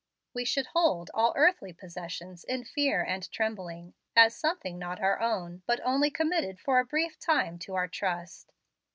[0.33, 5.61] We should hold all earthly possessions in fear and trembling, as something not our own,
[5.67, 8.51] but only committed for a brief time to our trust.